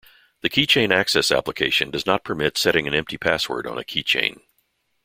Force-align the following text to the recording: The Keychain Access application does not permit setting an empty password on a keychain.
The 0.41 0.49
Keychain 0.49 0.91
Access 0.91 1.29
application 1.29 1.91
does 1.91 2.07
not 2.07 2.23
permit 2.23 2.57
setting 2.57 2.87
an 2.87 2.95
empty 2.95 3.19
password 3.19 3.67
on 3.67 3.77
a 3.77 3.83
keychain. 3.83 4.41